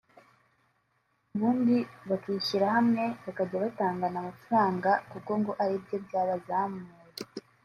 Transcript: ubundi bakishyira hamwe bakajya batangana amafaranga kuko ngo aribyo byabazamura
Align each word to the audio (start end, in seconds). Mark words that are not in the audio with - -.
ubundi 1.33 1.77
bakishyira 2.09 2.65
hamwe 2.75 3.03
bakajya 3.23 3.57
batangana 3.63 4.17
amafaranga 4.19 4.91
kuko 5.11 5.31
ngo 5.39 5.51
aribyo 5.63 5.95
byabazamura 6.05 6.93